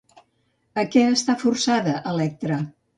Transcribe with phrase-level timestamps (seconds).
[0.79, 2.63] A què està forçada, Electra?